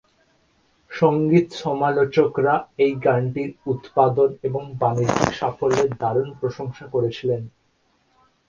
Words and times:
সংগীত 0.91 1.47
সমালোচকরা 1.63 2.53
এই 2.77 2.93
গানটির 3.05 3.51
উৎপাদন 3.65 4.29
এবং 4.43 4.63
বাণিজ্যিক 4.81 5.29
সাফল্যের 5.33 5.89
দারুণ 6.01 6.29
প্রশংসা 6.39 6.85
করেছিলেন। 6.87 7.41